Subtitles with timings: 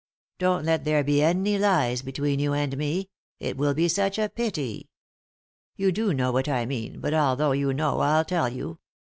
[0.39, 4.29] Don't let there be any lies between you and me— it will be such a
[4.29, 4.89] pity.
[5.75, 8.79] You do know what I mean, but although you know I'll tell you.